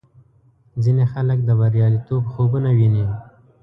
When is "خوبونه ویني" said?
2.31-3.05